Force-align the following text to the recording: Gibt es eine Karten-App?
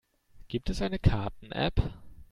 Gibt 0.47 0.71
es 0.71 0.81
eine 0.81 0.97
Karten-App? 0.97 1.91